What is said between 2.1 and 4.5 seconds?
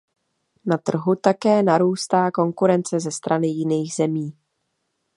konkurence ze strany jiných zemí.